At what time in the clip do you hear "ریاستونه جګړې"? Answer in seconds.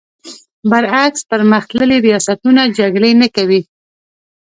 2.05-3.11